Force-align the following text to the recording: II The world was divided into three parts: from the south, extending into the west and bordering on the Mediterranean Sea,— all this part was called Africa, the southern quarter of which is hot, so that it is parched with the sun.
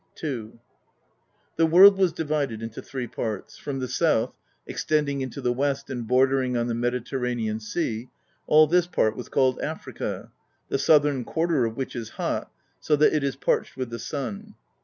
II 0.23 0.53
The 1.57 1.67
world 1.67 1.95
was 1.99 2.11
divided 2.11 2.63
into 2.63 2.81
three 2.81 3.05
parts: 3.05 3.59
from 3.59 3.77
the 3.77 3.87
south, 3.87 4.33
extending 4.65 5.21
into 5.21 5.41
the 5.41 5.53
west 5.53 5.91
and 5.91 6.07
bordering 6.07 6.57
on 6.57 6.65
the 6.65 6.73
Mediterranean 6.73 7.59
Sea,— 7.59 8.09
all 8.47 8.65
this 8.65 8.87
part 8.87 9.15
was 9.15 9.29
called 9.29 9.59
Africa, 9.61 10.31
the 10.69 10.79
southern 10.79 11.23
quarter 11.23 11.65
of 11.67 11.77
which 11.77 11.95
is 11.95 12.09
hot, 12.17 12.51
so 12.79 12.95
that 12.95 13.13
it 13.13 13.23
is 13.23 13.35
parched 13.35 13.77
with 13.77 13.91
the 13.91 13.99
sun. 13.99 14.55